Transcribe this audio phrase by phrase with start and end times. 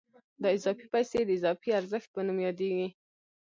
[0.41, 2.87] دا اضافي پیسې د اضافي ارزښت په نوم یادېږي